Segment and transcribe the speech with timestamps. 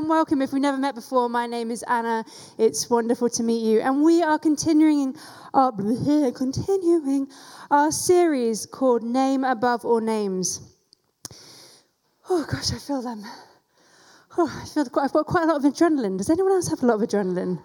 [0.00, 0.40] and welcome.
[0.40, 2.24] If we never met before, my name is Anna.
[2.56, 3.80] It's wonderful to meet you.
[3.80, 5.14] And we are continuing
[5.52, 5.72] our,
[6.32, 7.28] continuing
[7.70, 10.62] our series called Name Above All Names.
[12.30, 13.24] Oh gosh, I feel them.
[14.38, 16.16] Oh, I feel quite, I've got quite a lot of adrenaline.
[16.16, 17.62] Does anyone else have a lot of adrenaline?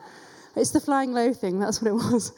[0.55, 2.31] It's the flying low thing, that's what it was.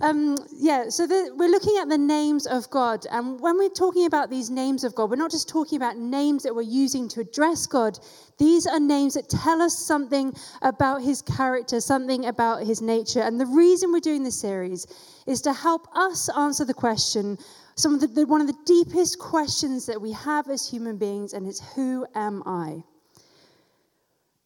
[0.00, 3.04] Um, yeah, so the, we're looking at the names of God.
[3.10, 6.44] And when we're talking about these names of God, we're not just talking about names
[6.44, 7.98] that we're using to address God.
[8.38, 13.20] These are names that tell us something about his character, something about his nature.
[13.20, 14.86] And the reason we're doing this series
[15.26, 17.36] is to help us answer the question,
[17.74, 21.32] some of the, the, one of the deepest questions that we have as human beings,
[21.32, 22.84] and it's who am I?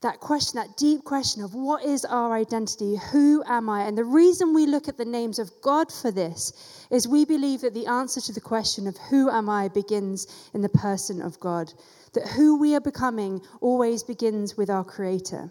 [0.02, 2.96] That question, that deep question of what is our identity?
[3.12, 3.84] Who am I?
[3.84, 7.60] And the reason we look at the names of God for this is we believe
[7.60, 11.38] that the answer to the question of who am I begins in the person of
[11.40, 11.72] God.
[12.14, 15.50] That who we are becoming always begins with our Creator.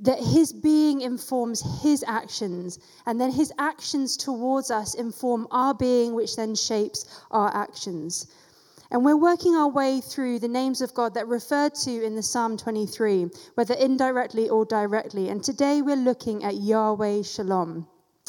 [0.00, 6.14] That his being informs his actions, and then his actions towards us inform our being,
[6.14, 8.28] which then shapes our actions.
[8.90, 12.22] And we're working our way through the names of God that referred to in the
[12.22, 15.28] Psalm 23, whether indirectly or directly.
[15.28, 17.86] And today we're looking at Yahweh Shalom.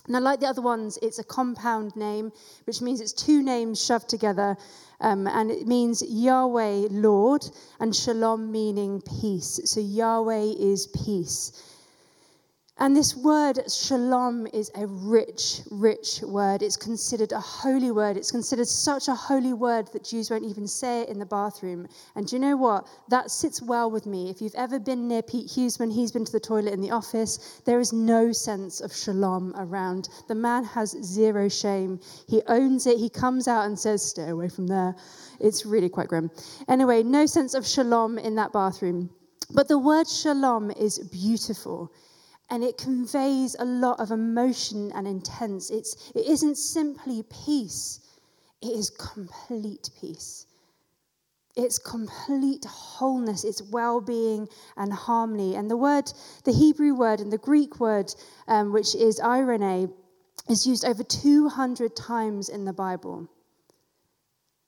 [0.10, 2.34] Now, like the other ones, it's a compound name,
[2.66, 4.58] which means it's two names shoved together.
[5.00, 7.46] Um, and it means Yahweh, Lord,
[7.80, 9.62] and Shalom meaning peace.
[9.64, 11.54] So Yahweh is peace.
[12.82, 16.64] And this word, shalom, is a rich, rich word.
[16.64, 18.16] It's considered a holy word.
[18.16, 21.90] It's considered such a holy word that Jews won't even say it in the bathroom.
[22.16, 22.88] And do you know what?
[23.10, 24.30] That sits well with me.
[24.30, 26.92] If you've ever been near Pete Hughes when he's been to the toilet in the
[26.92, 30.08] office, there is no sense of shalom around.
[30.30, 32.00] The man has zero shame.
[32.30, 32.98] He owns it.
[32.98, 34.96] He comes out and says, Stay away from there.
[35.42, 36.32] It's really quite grim.
[36.70, 39.10] Anyway, no sense of shalom in that bathroom.
[39.54, 41.92] But the word shalom is beautiful
[42.50, 45.70] and it conveys a lot of emotion and intense.
[45.70, 48.00] It's, it isn't simply peace,
[48.62, 50.46] it is complete peace.
[51.56, 54.48] It's complete wholeness, it's well being
[54.78, 55.56] and harmony.
[55.56, 56.12] And the word,
[56.46, 58.14] the Hebrew word and the Greek word,
[58.48, 59.92] um, which is irene,
[60.48, 63.28] is used over 200 times in the Bible.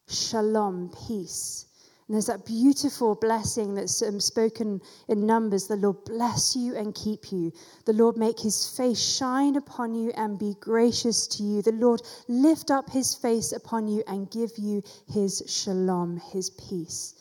[0.10, 1.68] Shalom, peace.
[2.12, 6.94] And there's that beautiful blessing that's um, spoken in Numbers the Lord bless you and
[6.94, 7.54] keep you.
[7.86, 11.62] The Lord make his face shine upon you and be gracious to you.
[11.62, 17.16] The Lord lift up his face upon you and give you his shalom, his peace.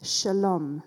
[0.00, 0.84] Shalom.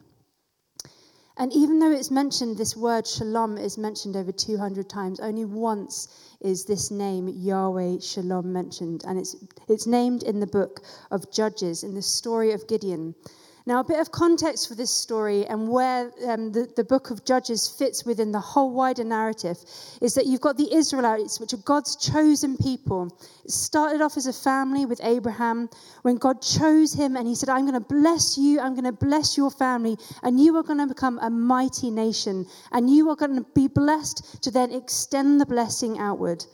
[1.36, 6.08] And even though it's mentioned, this word shalom is mentioned over 200 times, only once
[6.40, 9.04] is this name Yahweh Shalom mentioned.
[9.08, 9.36] And it's,
[9.68, 13.16] it's named in the book of Judges, in the story of Gideon.
[13.66, 17.24] Now, a bit of context for this story and where um, the, the book of
[17.24, 19.57] Judges fits within the whole wider narrative
[20.01, 23.18] is that you've got the Israelites, which are God's chosen people.
[23.46, 25.69] It started off as a family with Abraham
[26.02, 28.91] when God chose him and he said, I'm going to bless you, I'm going to
[28.91, 33.16] bless your family, and you are going to become a mighty nation, and you are
[33.16, 36.46] going to be blessed to then extend the blessing outward.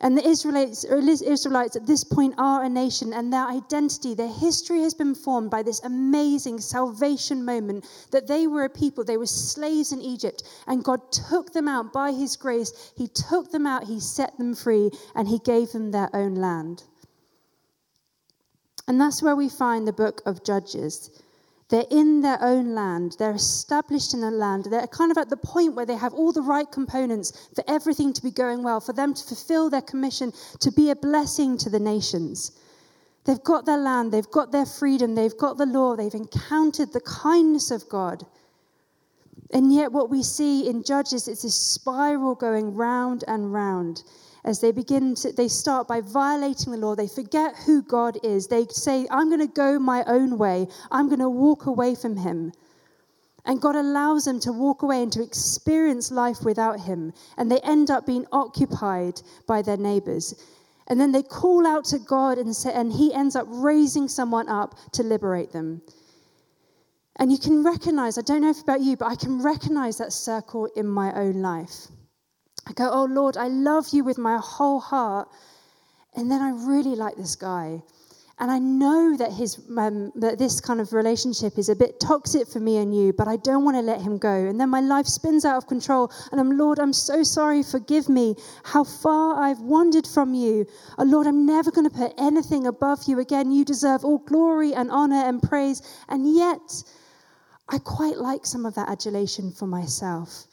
[0.00, 4.80] And the Israelites, Israelites at this point are a nation, and their identity, their history
[4.82, 9.04] has been formed by this amazing salvation moment that they were a people.
[9.04, 12.92] They were slaves in Egypt, and God took them out by His grace.
[12.94, 16.84] He took them out, He set them free, and He gave them their own land.
[18.86, 21.10] And that's where we find the book of Judges.
[21.68, 23.16] They're in their own land.
[23.18, 24.66] They're established in the land.
[24.70, 28.12] They're kind of at the point where they have all the right components for everything
[28.12, 31.70] to be going well, for them to fulfill their commission to be a blessing to
[31.70, 32.52] the nations.
[33.24, 37.00] They've got their land, they've got their freedom, they've got the law, they've encountered the
[37.00, 38.24] kindness of God.
[39.52, 44.04] And yet, what we see in Judges is this spiral going round and round
[44.46, 46.94] as they begin to, they start by violating the law.
[46.94, 48.46] They forget who God is.
[48.46, 50.68] They say, I'm going to go my own way.
[50.92, 52.52] I'm going to walk away from him.
[53.44, 57.12] And God allows them to walk away and to experience life without him.
[57.36, 60.34] And they end up being occupied by their neighbors.
[60.88, 64.48] And then they call out to God and, say, and he ends up raising someone
[64.48, 65.82] up to liberate them.
[67.16, 70.12] And you can recognize, I don't know if about you, but I can recognize that
[70.12, 71.88] circle in my own life.
[72.66, 75.28] I go, Oh Lord, I love you with my whole heart.
[76.14, 77.82] And then I really like this guy.
[78.38, 82.46] And I know that, his, um, that this kind of relationship is a bit toxic
[82.46, 84.28] for me and you, but I don't want to let him go.
[84.30, 86.12] And then my life spins out of control.
[86.32, 87.62] And I'm, Lord, I'm so sorry.
[87.62, 90.66] Forgive me how far I've wandered from you.
[90.98, 93.52] Oh, Lord, I'm never going to put anything above you again.
[93.52, 95.80] You deserve all glory and honor and praise.
[96.10, 96.82] And yet,
[97.70, 100.46] I quite like some of that adulation for myself.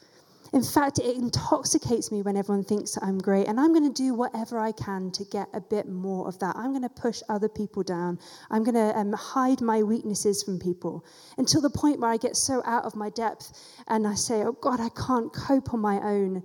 [0.54, 4.14] In fact, it intoxicates me when everyone thinks I'm great, and I'm going to do
[4.14, 6.54] whatever I can to get a bit more of that.
[6.54, 8.20] I'm going to push other people down.
[8.52, 11.04] I'm going to um, hide my weaknesses from people
[11.38, 13.50] until the point where I get so out of my depth
[13.88, 16.44] and I say, Oh God, I can't cope on my own.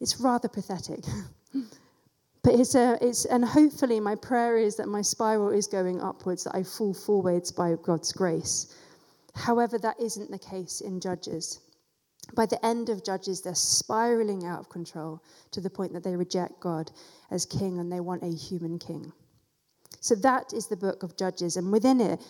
[0.00, 1.00] It's rather pathetic.
[2.44, 6.44] but it's, a, it's, and hopefully, my prayer is that my spiral is going upwards,
[6.44, 8.72] that I fall forwards by God's grace.
[9.34, 11.58] However, that isn't the case in Judges.
[12.34, 16.16] By the end of Judges, they're spiraling out of control to the point that they
[16.16, 16.90] reject God
[17.30, 19.12] as king and they want a human king.
[20.00, 21.56] So that is the book of Judges.
[21.56, 22.20] And within it,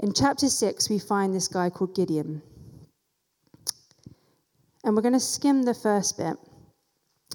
[0.00, 2.42] in chapter 6, we find this guy called Gideon.
[4.84, 6.36] And we're going to skim the first bit.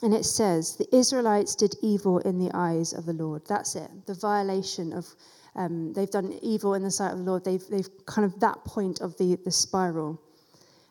[0.04, 3.44] And it says, The Israelites did evil in the eyes of the Lord.
[3.48, 3.90] That's it.
[4.06, 5.08] The violation of,
[5.56, 7.44] um, they've done evil in the sight of the Lord.
[7.44, 10.22] They've, they've kind of that point of the, the spiral.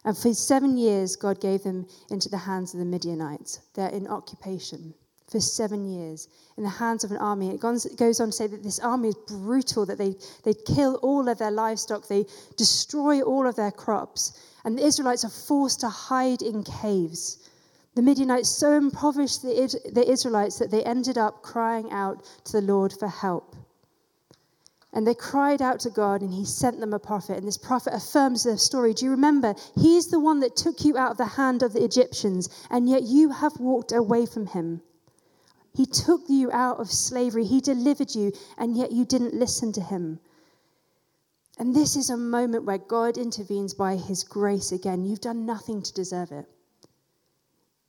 [0.04, 3.60] And for seven years, God gave them into the hands of the Midianites.
[3.74, 4.94] They're in occupation
[5.30, 7.50] for seven years in the hands of an army.
[7.50, 7.86] It goes
[8.20, 11.52] on to say that this army is brutal, that they, they kill all of their
[11.52, 12.26] livestock, they
[12.56, 14.32] destroy all of their crops.
[14.64, 17.48] And the Israelites are forced to hide in caves.
[17.94, 22.62] The Midianites so impoverished the, the Israelites that they ended up crying out to the
[22.62, 23.56] Lord for help.
[24.92, 27.38] And they cried out to God, and He sent them a prophet.
[27.38, 28.92] And this prophet affirms their story.
[28.92, 29.54] Do you remember?
[29.76, 33.04] He's the one that took you out of the hand of the Egyptians, and yet
[33.04, 34.82] you have walked away from Him.
[35.72, 39.80] He took you out of slavery, He delivered you, and yet you didn't listen to
[39.80, 40.18] Him.
[41.56, 45.04] And this is a moment where God intervenes by His grace again.
[45.04, 46.46] You've done nothing to deserve it.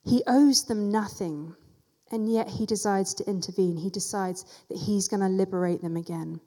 [0.04, 1.56] He owes them nothing,
[2.12, 3.78] and yet He decides to intervene.
[3.78, 6.40] He decides that He's going to liberate them again.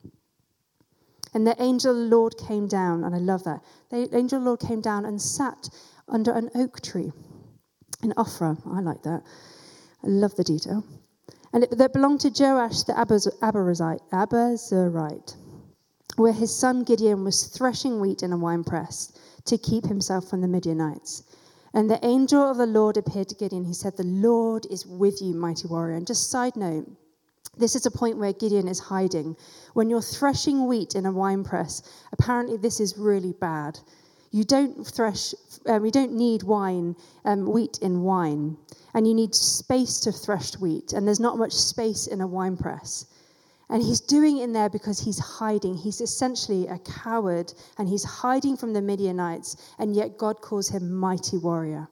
[1.35, 3.61] And the angel Lord came down, and I love that.
[3.89, 5.69] The angel Lord came down and sat
[6.07, 7.11] under an oak tree
[8.01, 8.57] in Ophrah.
[8.65, 9.21] I like that.
[10.01, 10.85] I love the detail.
[11.51, 12.93] And it that belonged to Joash the
[14.13, 15.35] Abiezrite,
[16.15, 19.11] where his son Gideon was threshing wheat in a winepress
[19.43, 21.23] to keep himself from the Midianites.
[21.73, 23.65] And the angel of the Lord appeared to Gideon.
[23.65, 25.97] He said, The Lord is with you, mighty warrior.
[25.97, 26.87] And just side note,
[27.57, 29.35] this is a point where Gideon is hiding.
[29.73, 31.81] When you're threshing wheat in a wine press,
[32.11, 33.79] apparently this is really bad.
[34.31, 35.33] You don't thresh,
[35.65, 38.57] um, you don't need wine, um, wheat in wine,
[38.93, 42.57] and you need space to thresh wheat, and there's not much space in a wine
[42.57, 43.05] press.
[43.69, 45.75] And he's doing it in there because he's hiding.
[45.75, 50.91] He's essentially a coward, and he's hiding from the Midianites, and yet God calls him
[50.93, 51.87] mighty warrior.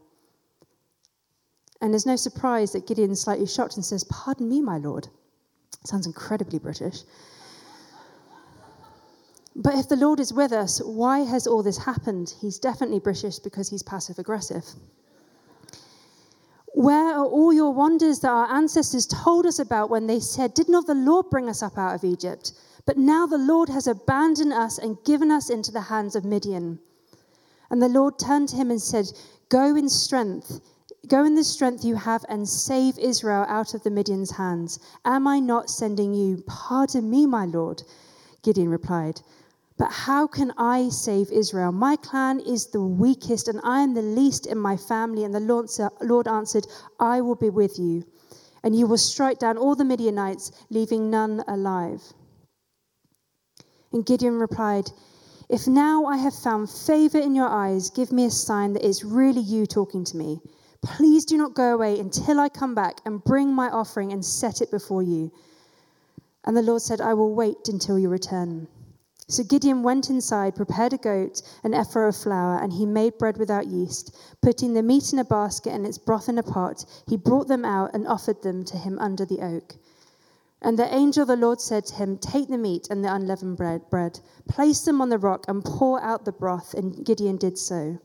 [1.81, 5.10] And there's no surprise that Gideon's slightly shocked and says, Pardon me, my lord.
[5.86, 7.04] Sounds incredibly British.
[9.56, 12.34] But if the Lord is with us, why has all this happened?
[12.42, 14.66] He's definitely British because he's passive aggressive.
[16.74, 20.70] Where are all your wonders that our ancestors told us about when they said, Did
[20.70, 22.54] not the Lord bring us up out of Egypt?
[22.86, 26.80] But now the Lord has abandoned us and given us into the hands of Midian.
[27.70, 29.06] And the Lord turned to him and said,
[29.50, 30.62] Go in strength
[31.10, 34.80] Go in the strength you have and save Israel out of the Midian's hands.
[35.04, 36.42] Am I not sending you?
[36.48, 37.84] Pardon me, my Lord.
[38.42, 39.20] Gideon replied,
[39.78, 41.74] But how can I save Israel?
[41.74, 45.25] My clan is the weakest, and I am the least in my family.
[45.25, 45.42] And the
[46.01, 46.68] Lord answered,
[47.01, 48.06] I will be with you,
[48.63, 52.01] and you will strike down all the Midianites, leaving none alive.
[53.92, 54.89] And Gideon replied,
[55.50, 59.04] If now I have found favor in your eyes, give me a sign that it's
[59.04, 60.39] really you talking to me.
[60.84, 64.62] Please do not go away until I come back and bring my offering and set
[64.62, 65.32] it before you.
[66.44, 68.68] And the Lord said, I will wait until you return.
[69.30, 73.38] So Gideon went inside, prepared a goat, an ephah of flour, and he made bread
[73.38, 74.13] without yeast.
[74.42, 77.63] Putting the meat in a basket and its broth in a pot, he brought them
[77.63, 79.78] out and offered them to him under the oak.
[80.62, 83.56] And the angel of the Lord said to him, Take the meat and the unleavened
[83.56, 86.74] bread, bread, place them on the rock, and pour out the broth.
[86.74, 88.00] And Gideon did so.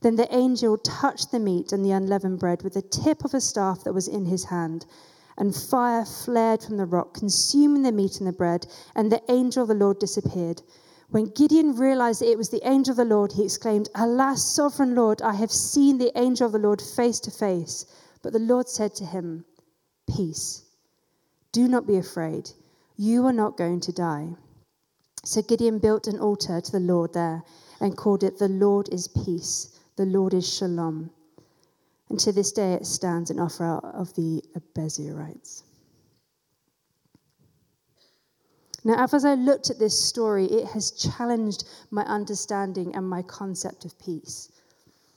[0.00, 3.40] Then the angel touched the meat and the unleavened bread with the tip of a
[3.40, 4.86] staff that was in his hand.
[5.36, 9.62] And fire flared from the rock, consuming the meat and the bread, and the angel
[9.62, 10.62] of the Lord disappeared.
[11.10, 15.22] When Gideon realized it was the angel of the Lord, he exclaimed, Alas, sovereign Lord,
[15.22, 17.86] I have seen the angel of the Lord face to face.
[18.22, 19.44] But the Lord said to him,
[20.08, 20.64] Peace.
[21.50, 22.50] Do not be afraid.
[22.96, 24.36] You are not going to die.
[25.24, 27.42] So Gideon built an altar to the Lord there
[27.80, 29.77] and called it, The Lord is Peace.
[29.98, 31.10] The Lord is shalom.
[32.08, 35.64] And to this day it stands in Ophrah of the Abiezrites.
[38.84, 43.84] Now, as I looked at this story, it has challenged my understanding and my concept
[43.84, 44.52] of peace.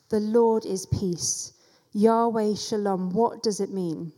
[0.10, 1.54] The Lord is peace.
[1.94, 3.12] Yahweh Shalom.
[3.12, 4.12] What does it mean?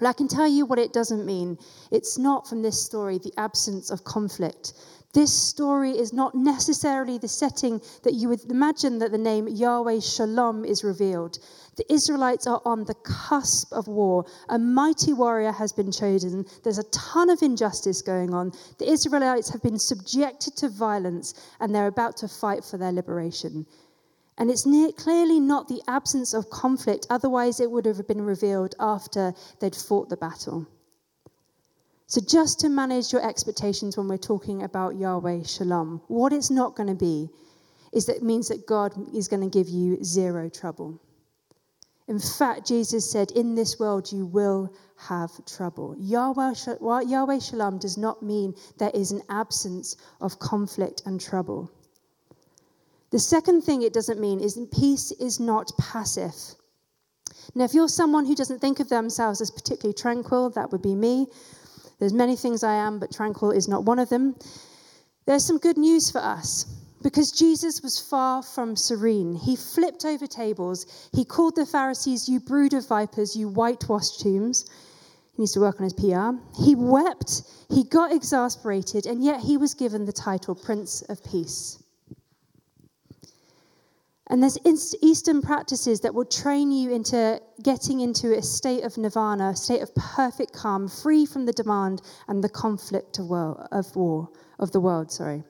[0.00, 1.58] Well, I can tell you what it doesn't mean.
[1.90, 4.72] It's not from this story the absence of conflict.
[5.12, 10.00] This story is not necessarily the setting that you would imagine that the name Yahweh
[10.00, 11.38] Shalom is revealed.
[11.76, 14.24] The Israelites are on the cusp of war.
[14.48, 16.46] A mighty warrior has been chosen.
[16.64, 18.52] There's a ton of injustice going on.
[18.78, 23.66] The Israelites have been subjected to violence and they're about to fight for their liberation.
[24.38, 28.74] And it's near, clearly not the absence of conflict, otherwise, it would have been revealed
[28.80, 30.66] after they'd fought the battle.
[32.12, 36.76] So, just to manage your expectations when we're talking about Yahweh Shalom, what it's not
[36.76, 37.30] going to be
[37.90, 41.00] is that it means that God is going to give you zero trouble.
[42.08, 45.96] In fact, Jesus said, In this world you will have trouble.
[45.98, 46.52] Yahweh,
[46.82, 51.70] Yahweh Shalom does not mean there is an absence of conflict and trouble.
[53.08, 56.34] The second thing it doesn't mean is peace is not passive.
[57.54, 60.94] Now, if you're someone who doesn't think of themselves as particularly tranquil, that would be
[60.94, 61.28] me.
[62.02, 64.34] There's many things I am, but tranquil is not one of them.
[65.24, 66.64] There's some good news for us
[67.00, 69.36] because Jesus was far from serene.
[69.36, 71.08] He flipped over tables.
[71.14, 74.68] He called the Pharisees, You brood of vipers, you whitewashed tombs.
[75.36, 76.30] He needs to work on his PR.
[76.60, 77.42] He wept.
[77.70, 81.81] He got exasperated, and yet he was given the title Prince of Peace.
[84.32, 84.56] And there's
[85.02, 89.82] Eastern practices that will train you into getting into a state of nirvana, a state
[89.82, 94.72] of perfect calm, free from the demand and the conflict of, world, of war, of
[94.72, 95.44] the world, sorry.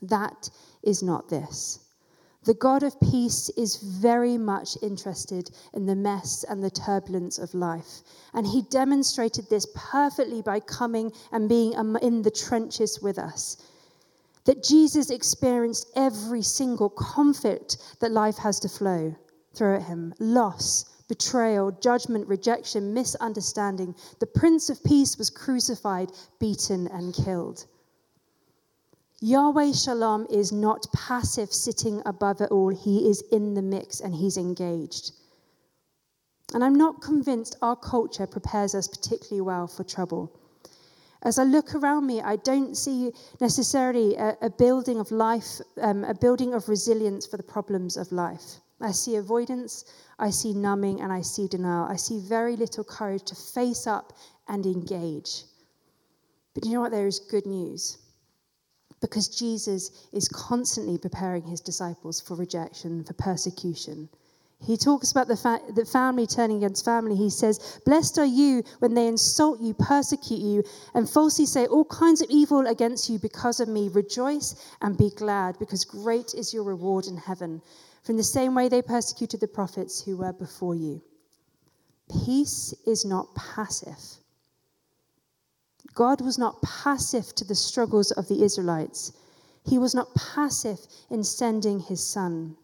[0.00, 0.48] That
[0.82, 1.80] is not this.
[2.44, 7.52] The God of peace is very much interested in the mess and the turbulence of
[7.52, 8.00] life.
[8.32, 13.58] And he demonstrated this perfectly by coming and being in the trenches with us
[14.48, 19.14] that Jesus experienced every single conflict that life has to flow
[19.54, 23.94] through at him loss, betrayal, judgment, rejection, misunderstanding.
[24.20, 27.66] The Prince of Peace was crucified, beaten, and killed.
[29.20, 32.70] Yahweh Shalom is not passive, sitting above it all.
[32.70, 35.12] He is in the mix and he's engaged.
[36.54, 40.40] And I'm not convinced our culture prepares us particularly well for trouble.
[41.22, 46.04] As I look around me, I don't see necessarily a, a building of life, um,
[46.04, 48.60] a building of resilience for the problems of life.
[48.80, 49.84] I see avoidance,
[50.18, 51.84] I see numbing, and I see denial.
[51.84, 54.12] I see very little courage to face up
[54.46, 55.42] and engage.
[56.54, 56.92] But you know what?
[56.92, 57.98] There is good news.
[59.00, 64.08] Because Jesus is constantly preparing his disciples for rejection, for persecution.
[64.60, 67.14] He talks about the, fa- the family turning against family.
[67.14, 71.84] He says, Blessed are you when they insult you, persecute you, and falsely say all
[71.84, 73.88] kinds of evil against you because of me.
[73.88, 77.62] Rejoice and be glad, because great is your reward in heaven.
[78.02, 81.02] From the same way they persecuted the prophets who were before you.
[82.24, 83.98] Peace is not passive.
[85.94, 89.12] God was not passive to the struggles of the Israelites,
[89.64, 90.78] He was not passive
[91.10, 92.56] in sending His Son.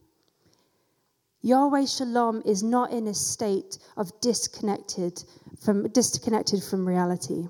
[1.44, 5.22] Yahweh Shalom is not in a state of disconnected
[5.62, 7.48] from, disconnected from reality.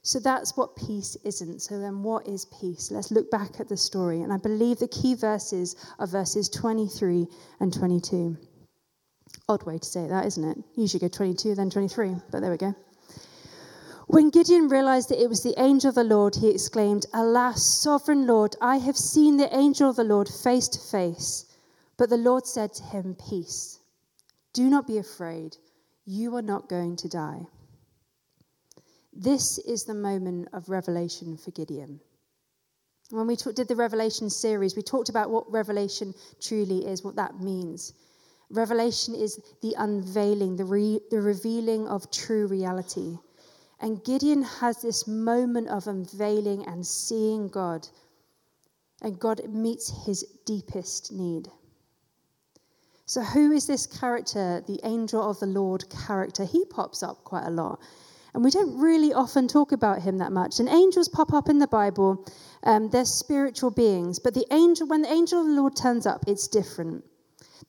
[0.00, 1.60] So that's what peace isn't.
[1.60, 2.90] So then, what is peace?
[2.90, 4.22] Let's look back at the story.
[4.22, 7.26] And I believe the key verses are verses 23
[7.60, 8.38] and 22.
[9.50, 10.56] Odd way to say that, isn't it?
[10.76, 12.74] Usually go 22, then 23, but there we go.
[14.06, 18.26] When Gideon realized that it was the angel of the Lord, he exclaimed, Alas, sovereign
[18.26, 21.44] Lord, I have seen the angel of the Lord face to face.
[21.98, 23.80] But the Lord said to him, Peace,
[24.54, 25.56] do not be afraid.
[26.06, 27.46] You are not going to die.
[29.12, 32.00] This is the moment of revelation for Gideon.
[33.10, 37.16] When we talk, did the Revelation series, we talked about what revelation truly is, what
[37.16, 37.94] that means.
[38.50, 43.18] Revelation is the unveiling, the, re, the revealing of true reality.
[43.80, 47.88] And Gideon has this moment of unveiling and seeing God,
[49.02, 51.48] and God meets his deepest need.
[53.08, 56.44] So, who is this character, the angel of the Lord character?
[56.44, 57.80] He pops up quite a lot.
[58.34, 60.60] And we don't really often talk about him that much.
[60.60, 62.22] And angels pop up in the Bible,
[62.64, 64.18] um, they're spiritual beings.
[64.18, 67.02] But the angel, when the angel of the Lord turns up, it's different.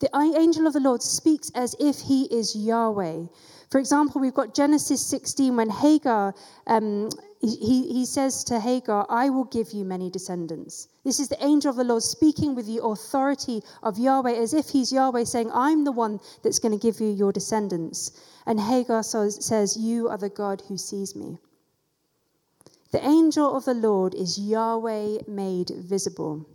[0.01, 3.23] The angel of the Lord speaks as if he is Yahweh.
[3.71, 6.35] For example, we've got Genesis 16 when Hagar
[6.67, 7.09] um,
[7.41, 10.89] he, he says to Hagar, I will give you many descendants.
[11.05, 14.69] This is the angel of the Lord speaking with the authority of Yahweh as if
[14.69, 18.11] he's Yahweh saying, I'm the one that's going to give you your descendants.
[18.45, 21.37] And Hagar says, You are the God who sees me.
[22.91, 26.45] The angel of the Lord is Yahweh made visible.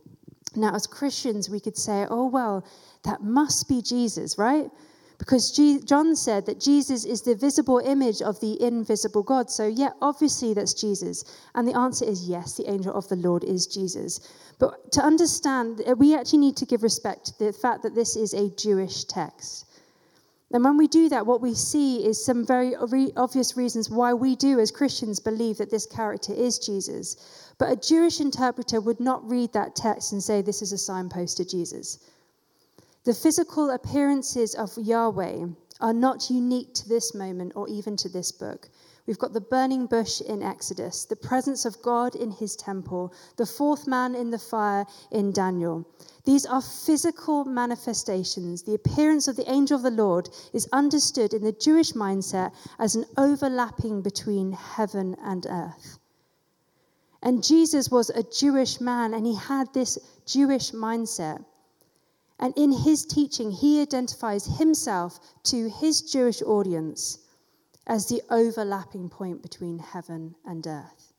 [0.57, 2.65] Now, as Christians, we could say, oh, well,
[3.05, 4.71] that must be Jesus, right?
[5.19, 9.49] Because John said that Jesus is the visible image of the invisible God.
[9.49, 11.25] So, yeah, obviously that's Jesus.
[11.55, 14.21] And the answer is yes, the angel of the Lord is Jesus.
[14.59, 18.17] But to understand, uh, we actually need to give respect to the fact that this
[18.17, 19.67] is a Jewish text.
[20.53, 22.77] And when we do that, what we see is some very
[23.17, 27.53] obvious reasons why we do, as Christians, believe that this character is Jesus.
[27.59, 31.39] But a Jewish interpreter would not read that text and say this is a signpost
[31.39, 31.99] to Jesus.
[33.05, 35.47] The physical appearances of Yahweh
[35.79, 38.71] are not unique to this moment or even to this book.
[39.07, 43.45] We've got the burning bush in Exodus, the presence of God in his temple, the
[43.45, 45.87] fourth man in the fire in Daniel.
[46.25, 48.63] These are physical manifestations.
[48.63, 52.95] The appearance of the angel of the Lord is understood in the Jewish mindset as
[52.95, 55.99] an overlapping between heaven and earth.
[57.23, 61.45] And Jesus was a Jewish man and he had this Jewish mindset.
[62.39, 67.19] And in his teaching, he identifies himself to his Jewish audience
[67.87, 71.13] as the overlapping point between heaven and earth.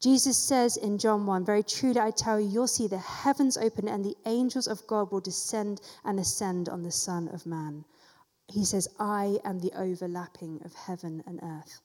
[0.00, 3.88] Jesus says in John 1, Very truly I tell you, you'll see the heavens open
[3.88, 7.84] and the angels of God will descend and ascend on the Son of Man.
[8.48, 11.80] He says, I am the overlapping of heaven and earth.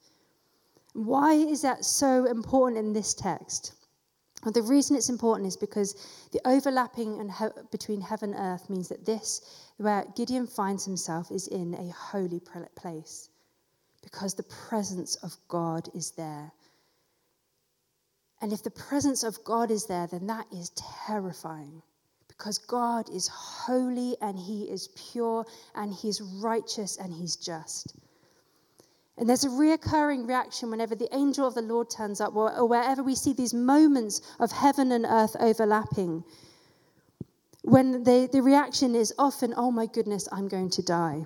[0.93, 3.73] Why is that so important in this text?
[4.43, 5.95] The reason it's important is because
[6.31, 7.31] the overlapping and
[7.71, 9.41] between heaven and earth means that this,
[9.77, 12.41] where Gideon finds himself, is in a holy
[12.75, 13.29] place
[14.01, 16.51] because the presence of God is there.
[18.41, 20.71] And if the presence of God is there, then that is
[21.05, 21.81] terrifying
[22.27, 27.93] because God is holy and He is pure and He's righteous and He's just.
[29.19, 33.03] And there's a reoccurring reaction whenever the angel of the Lord turns up or, wherever
[33.03, 36.23] we see these moments of heaven and earth overlapping.
[37.63, 41.25] When the, the reaction is often, oh my goodness, I'm going to die.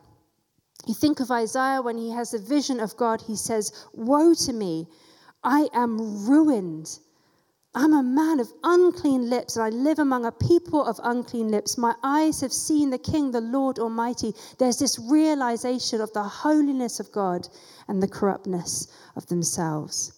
[0.88, 4.54] You think of Isaiah when he has a vision of God, he says, Woe to
[4.54, 4.88] me,
[5.44, 6.98] I am ruined.
[7.76, 11.78] I'm a man of unclean lips, and I live among a people of unclean lips.
[11.78, 14.34] My eyes have seen the King, the Lord Almighty.
[14.60, 17.48] There's this realization of the holiness of God
[17.88, 20.14] and the corruptness of themselves.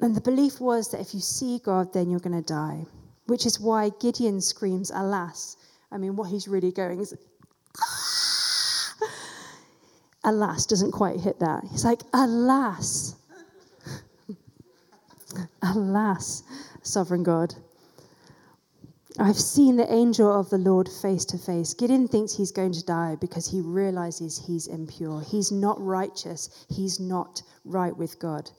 [0.00, 2.84] And the belief was that if you see God, then you're going to die,
[3.26, 5.56] which is why Gideon screams, Alas.
[5.92, 7.14] I mean, what he's really going is,
[7.80, 8.16] ah!
[10.26, 11.64] alas doesn't quite hit that.
[11.70, 13.14] He's like, alas.
[15.74, 16.42] Alas,
[16.82, 17.54] sovereign God.
[19.18, 21.72] I've seen the angel of the Lord face to face.
[21.72, 25.22] Gideon thinks he's going to die because he realizes he's impure.
[25.22, 26.66] He's not righteous.
[26.68, 28.50] He's not right with God.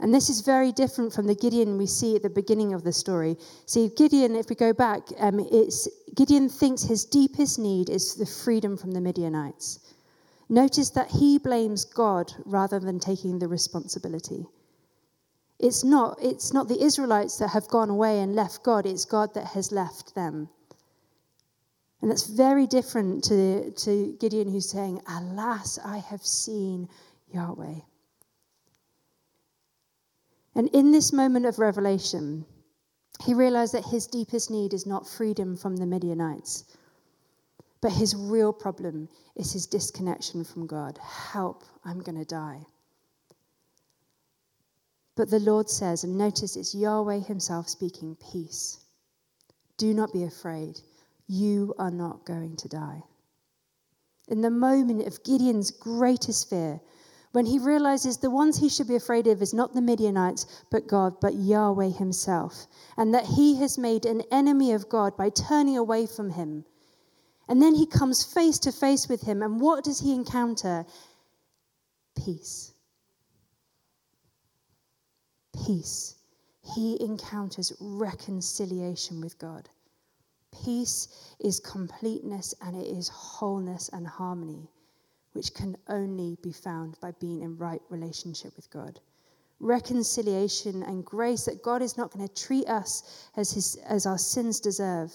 [0.00, 2.92] And this is very different from the Gideon we see at the beginning of the
[2.92, 3.36] story.
[3.66, 8.26] See, Gideon, if we go back, um, it's, Gideon thinks his deepest need is the
[8.26, 9.78] freedom from the Midianites.
[10.48, 14.46] Notice that he blames God rather than taking the responsibility.
[15.62, 19.32] It's not, it's not the Israelites that have gone away and left God, it's God
[19.34, 20.48] that has left them.
[22.00, 26.88] And that's very different to, to Gideon who's saying, Alas, I have seen
[27.32, 27.76] Yahweh.
[30.56, 32.44] And in this moment of revelation,
[33.24, 36.64] he realized that his deepest need is not freedom from the Midianites,
[37.80, 40.98] but his real problem is his disconnection from God.
[40.98, 42.66] Help, I'm going to die.
[45.22, 48.80] But the Lord says, and notice it's Yahweh Himself speaking, peace.
[49.76, 50.80] Do not be afraid.
[51.28, 53.04] You are not going to die.
[54.26, 56.80] In the moment of Gideon's greatest fear,
[57.30, 60.88] when he realizes the ones he should be afraid of is not the Midianites, but
[60.88, 65.76] God, but Yahweh Himself, and that he has made an enemy of God by turning
[65.76, 66.64] away from Him
[67.48, 69.42] and then he comes face to face with him.
[69.42, 70.86] And what does he encounter?
[72.16, 72.71] Peace.
[75.66, 76.16] Peace.
[76.74, 79.68] He encounters reconciliation with God.
[80.64, 84.68] Peace is completeness and it is wholeness and harmony,
[85.32, 89.00] which can only be found by being in right relationship with God.
[89.60, 94.18] Reconciliation and grace that God is not going to treat us as, his, as our
[94.18, 95.12] sins deserve,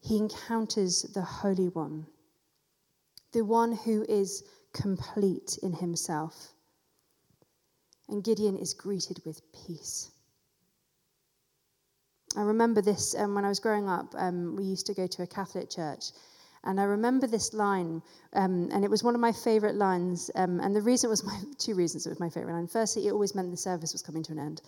[0.00, 2.06] he encounters the Holy One,
[3.32, 6.52] the one who is complete in himself.
[8.08, 10.10] And Gideon is greeted with peace.
[12.36, 14.14] I remember this um, when I was growing up.
[14.16, 16.12] Um, we used to go to a Catholic church,
[16.64, 18.02] And I remember this line,
[18.34, 20.30] um, and it was one of my favorite lines.
[20.34, 22.66] Um, and the reason was my two reasons it was my favorite line.
[22.66, 24.62] Firstly, it always meant the service was coming to an end.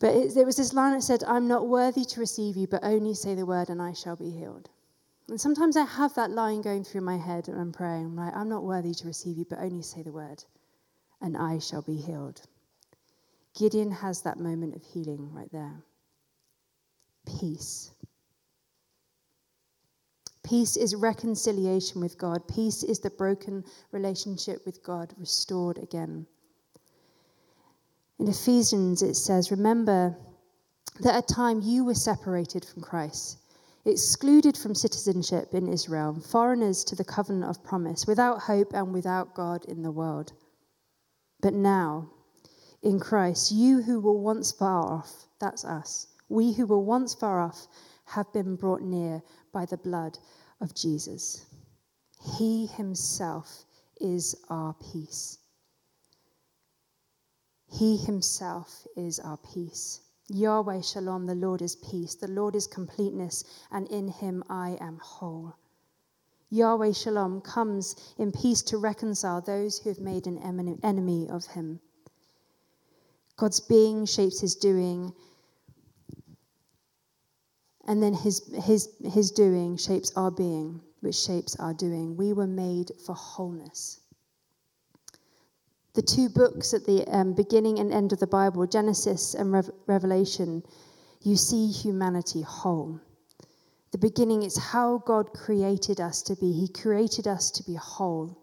[0.00, 2.84] But it, there was this line that said, I'm not worthy to receive you, but
[2.84, 4.70] only say the word, and I shall be healed.
[5.28, 8.34] And sometimes I have that line going through my head and I'm praying, I'm like,
[8.34, 10.42] I'm not worthy to receive you, but only say the word,
[11.20, 12.42] and I shall be healed.
[13.58, 15.82] Gideon has that moment of healing right there.
[17.26, 17.90] Peace.
[20.44, 22.46] Peace is reconciliation with God.
[22.48, 26.26] Peace is the broken relationship with God restored again.
[28.18, 30.16] In Ephesians, it says, Remember
[31.00, 33.38] that at a time you were separated from Christ,
[33.84, 39.34] excluded from citizenship in Israel, foreigners to the covenant of promise, without hope and without
[39.34, 40.32] God in the world.
[41.40, 42.10] But now,
[42.82, 47.40] in Christ, you who were once far off, that's us, we who were once far
[47.40, 47.66] off,
[48.06, 49.22] have been brought near
[49.52, 50.18] by the blood
[50.60, 51.46] of Jesus.
[52.38, 53.64] He himself
[54.00, 55.38] is our peace.
[57.70, 60.00] He himself is our peace.
[60.28, 64.98] Yahweh Shalom, the Lord is peace, the Lord is completeness, and in him I am
[65.02, 65.54] whole.
[66.50, 71.80] Yahweh Shalom comes in peace to reconcile those who have made an enemy of him.
[73.36, 75.12] God's being shapes his doing,
[77.86, 82.16] and then his, his, his doing shapes our being, which shapes our doing.
[82.16, 84.00] We were made for wholeness
[85.98, 89.62] the two books at the um, beginning and end of the Bible, Genesis and Re-
[89.88, 90.62] Revelation,
[91.22, 93.00] you see humanity whole.
[93.90, 96.52] The beginning is how God created us to be.
[96.52, 98.36] He created us to be whole.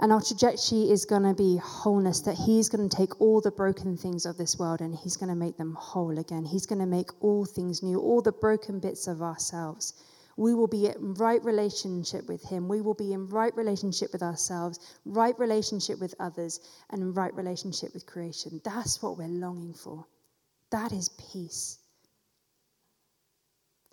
[0.00, 3.50] And our trajectory is going to be wholeness, that He's going to take all the
[3.50, 6.44] broken things of this world and He's going to make them whole again.
[6.44, 9.94] He's going to make all things new, all the broken bits of ourselves
[10.36, 12.68] we will be in right relationship with Him.
[12.68, 16.60] We will be in right relationship with ourselves, right relationship with others,
[16.90, 18.60] and right relationship with creation.
[18.64, 20.06] That's what we're longing for.
[20.70, 21.78] That is peace.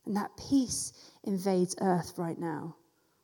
[0.06, 2.76] And that peace invades earth right now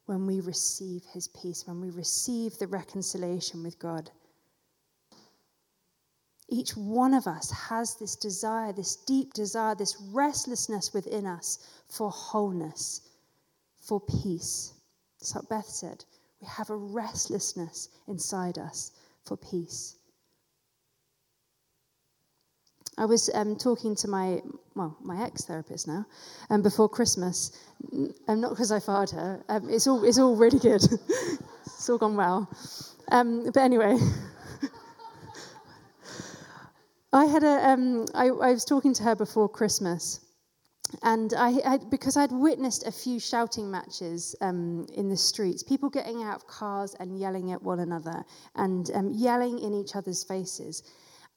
[0.05, 4.09] when we receive His peace, when we receive the reconciliation with God.
[6.49, 11.59] Each one of us has this desire, this deep desire, this restlessness within us
[11.89, 13.01] for wholeness,
[13.79, 14.73] for peace.
[15.19, 16.05] That's what Beth said.
[16.39, 18.91] We have a restlessness inside us
[19.25, 19.96] for peace.
[22.97, 24.41] I was um, talking to my
[24.75, 26.05] well, my ex-therapist now,
[26.49, 27.51] um, before Christmas,
[28.27, 29.43] um, not because I fired her.
[29.49, 30.81] Um, it's all it's all really good.
[31.65, 32.49] it's all gone well.
[33.11, 33.97] Um, but anyway,
[37.13, 40.19] I had a um, I, I was talking to her before Christmas,
[41.03, 45.89] and I, I, because I'd witnessed a few shouting matches um, in the streets, people
[45.89, 48.23] getting out of cars and yelling at one another
[48.55, 50.83] and yelling in each other's faces.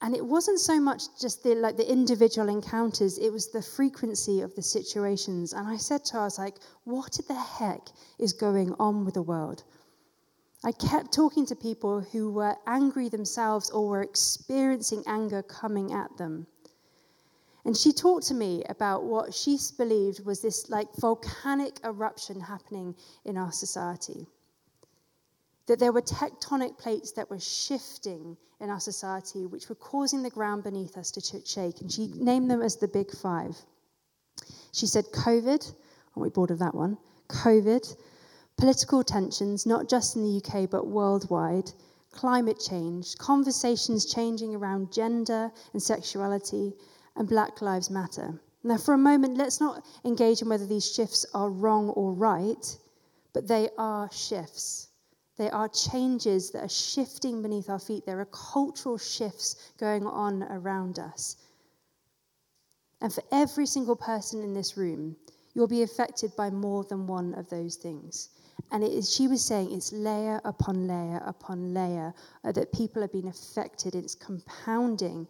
[0.02, 4.40] And it wasn't so much just the like the individual encounters; it was the frequency
[4.40, 5.52] of the situations.
[5.52, 9.14] And I said to her, I was like, "What the heck is going on with
[9.14, 9.62] the world?"
[10.64, 16.16] I kept talking to people who were angry themselves or were experiencing anger coming at
[16.16, 16.46] them.
[17.64, 22.94] And she talked to me about what she believed was this like volcanic eruption happening
[23.24, 24.26] in our society.
[25.70, 30.28] That there were tectonic plates that were shifting in our society, which were causing the
[30.28, 31.80] ground beneath us to shake.
[31.80, 33.56] And she named them as the big five.
[34.72, 35.72] She said COVID,
[36.16, 36.98] aren't we bored of that one?
[37.28, 37.96] COVID,
[38.56, 41.70] political tensions, not just in the UK, but worldwide,
[42.10, 46.74] climate change, conversations changing around gender and sexuality,
[47.14, 48.40] and Black Lives Matter.
[48.64, 52.76] Now, for a moment, let's not engage in whether these shifts are wrong or right,
[53.32, 54.88] but they are shifts.
[55.40, 58.04] They are changes that are shifting beneath our feet.
[58.04, 61.36] There are cultural shifts going on around us.
[63.00, 65.16] And for every single person in this room,
[65.54, 68.28] you'll be affected by more than one of those things.
[68.70, 72.12] And she was saying it's layer upon layer upon layer
[72.44, 73.94] that people have been affected.
[73.94, 75.26] It's compounding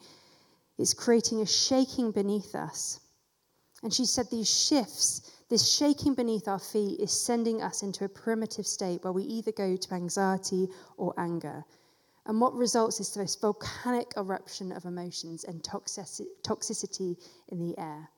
[0.80, 3.00] it's creating a shaking beneath us.
[3.82, 8.08] And she said these shifts, this shaking beneath our feet, is sending us into a
[8.08, 11.64] primitive state where we either go to anxiety or anger.
[12.26, 17.16] And what results is this volcanic eruption of emotions and toxicity
[17.48, 18.08] in the air.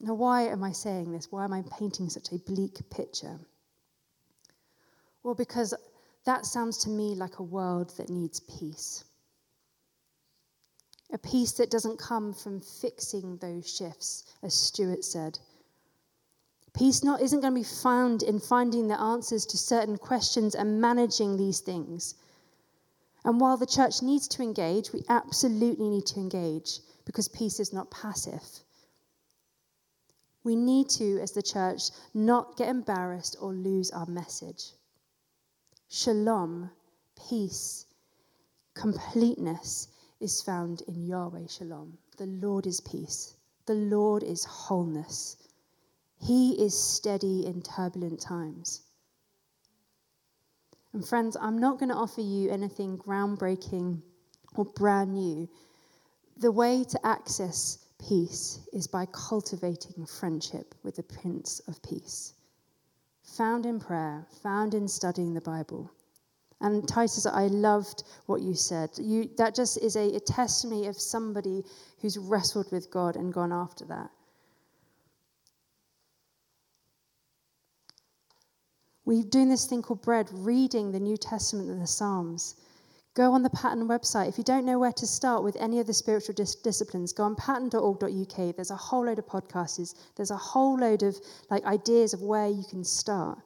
[0.00, 1.30] Now, why am I saying this?
[1.30, 3.38] Why am I painting such a bleak picture?
[5.22, 5.74] Well, because
[6.24, 9.04] that sounds to me like a world that needs peace.
[11.12, 15.38] A peace that doesn't come from fixing those shifts, as Stuart said,
[16.72, 20.80] Peace not, isn't going to be found in finding the answers to certain questions and
[20.80, 22.14] managing these things.
[23.24, 27.72] And while the church needs to engage, we absolutely need to engage because peace is
[27.72, 28.42] not passive.
[30.42, 34.72] We need to, as the church, not get embarrassed or lose our message.
[35.88, 36.70] Shalom,
[37.28, 37.84] peace,
[38.74, 39.88] completeness
[40.20, 41.98] is found in Yahweh Shalom.
[42.16, 43.34] The Lord is peace,
[43.66, 45.36] the Lord is wholeness.
[46.20, 48.82] He is steady in turbulent times.
[50.92, 54.02] And friends, I'm not going to offer you anything groundbreaking
[54.54, 55.48] or brand new.
[56.36, 62.34] The way to access peace is by cultivating friendship with the Prince of Peace,
[63.22, 65.90] found in prayer, found in studying the Bible.
[66.60, 68.90] And Titus, I loved what you said.
[68.98, 71.62] You, that just is a, a testimony of somebody
[72.00, 74.10] who's wrestled with God and gone after that.
[79.10, 82.54] We're doing this thing called bread, reading the New Testament and the Psalms.
[83.14, 84.28] Go on the Pattern website.
[84.28, 87.24] If you don't know where to start with any of the spiritual dis- disciplines, go
[87.24, 88.54] on pattern.org.uk.
[88.54, 89.96] There's a whole load of podcasts.
[90.14, 91.16] There's a whole load of
[91.50, 93.40] like ideas of where you can start.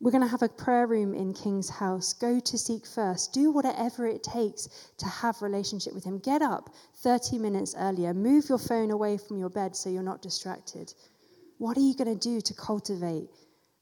[0.00, 2.12] We're going to have a prayer room in King's house.
[2.12, 3.32] Go to seek first.
[3.32, 4.68] Do whatever it takes
[4.98, 6.18] to have relationship with him.
[6.18, 8.12] Get up 30 minutes earlier.
[8.12, 10.92] Move your phone away from your bed so you're not distracted.
[11.58, 13.28] What are you going to do to cultivate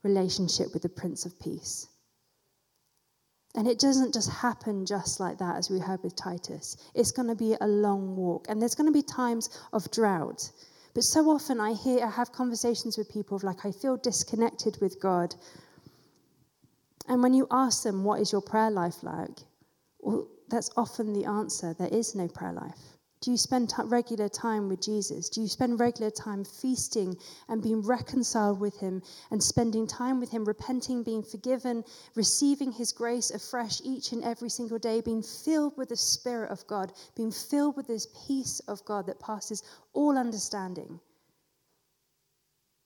[0.03, 1.89] relationship with the Prince of Peace.
[3.55, 6.77] And it doesn't just happen just like that, as we heard with Titus.
[6.95, 10.51] It's going to be a long walk, and there's going to be times of drought.
[10.95, 14.79] But so often I hear, I have conversations with people of like, I feel disconnected
[14.81, 15.35] with God.
[17.09, 19.41] And when you ask them, what is your prayer life like?
[20.01, 21.75] Well, that's often the answer.
[21.79, 22.92] There is no prayer life.
[23.23, 25.29] Do you spend t- regular time with Jesus?
[25.29, 27.17] Do you spend regular time feasting
[27.49, 31.85] and being reconciled with Him and spending time with Him, repenting, being forgiven,
[32.17, 36.67] receiving His grace afresh each and every single day, being filled with the Spirit of
[36.67, 40.99] God, being filled with this peace of God that passes all understanding?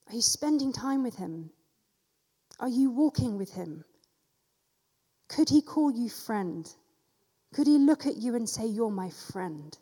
[0.08, 1.48] Are you spending time with Him?
[2.60, 3.86] Are you walking with Him?
[5.28, 6.70] Could He call you friend?
[7.54, 9.78] Could He look at you and say, You're my friend?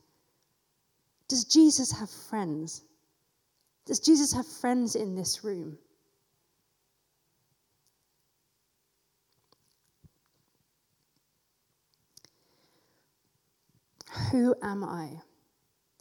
[1.29, 2.83] Does Jesus have friends?
[3.87, 5.79] Does Jesus have friends in this room?
[14.31, 15.11] Who am I?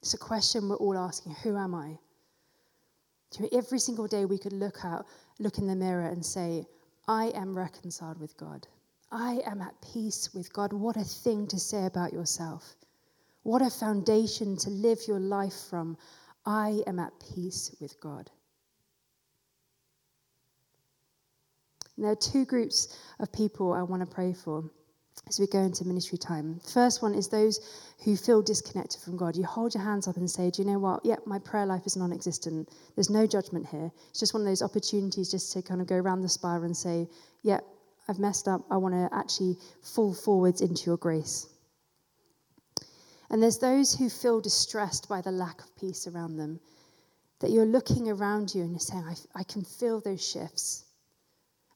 [0.02, 1.34] It's a question we're all asking.
[1.44, 1.98] Who am I?
[3.52, 5.06] Every single day we could look out,
[5.40, 6.66] look in the mirror and say,
[7.08, 8.68] I am reconciled with God.
[9.12, 10.74] I am at peace with God.
[10.74, 12.76] What a thing to say about yourself.
[13.44, 15.98] What a foundation to live your life from.
[16.46, 18.30] I am at peace with God.
[21.96, 24.64] And there are two groups of people I want to pray for
[25.28, 26.60] as we go into ministry time.
[26.74, 27.60] First one is those
[28.04, 29.36] who feel disconnected from God.
[29.36, 31.06] You hold your hands up and say, Do you know what?
[31.06, 32.70] Yep, my prayer life is non existent.
[32.96, 33.92] There's no judgment here.
[34.10, 36.76] It's just one of those opportunities just to kind of go around the spire and
[36.76, 37.08] say,
[37.44, 37.64] Yep,
[38.08, 38.62] I've messed up.
[38.72, 41.53] I want to actually fall forwards into your grace.
[43.34, 46.60] And there's those who feel distressed by the lack of peace around them,
[47.40, 50.86] that you're looking around you and you're saying, I, I can feel those shifts.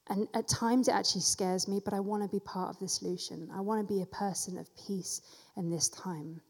[0.07, 2.87] And at times it actually scares me, but I want to be part of the
[2.87, 3.49] solution.
[3.51, 5.23] I want to be a person of peace
[5.55, 6.41] in this time.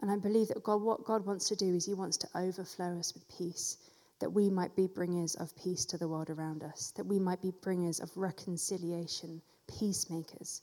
[0.00, 2.98] And I believe that God, what God wants to do is He wants to overflow
[2.98, 3.76] us with peace,
[4.20, 7.42] that we might be bringers of peace to the world around us, that we might
[7.42, 10.62] be bringers of reconciliation, peacemakers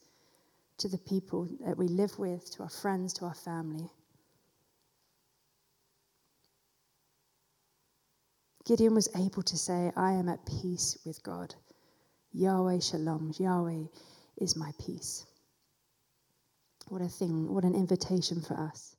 [0.80, 3.90] to the people that we live with, to our friends, to our family.
[8.66, 11.56] Gideon was able to say, I am at peace with God.
[12.34, 13.34] Yahweh Shalom.
[13.38, 13.86] Yahweh
[14.38, 15.26] is my peace.
[16.88, 18.96] What a thing, what an invitation for us.